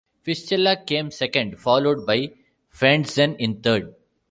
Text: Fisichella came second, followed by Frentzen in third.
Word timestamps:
Fisichella 0.25 0.83
came 0.83 1.11
second, 1.11 1.59
followed 1.59 2.07
by 2.07 2.31
Frentzen 2.73 3.35
in 3.37 3.61
third. 3.61 3.93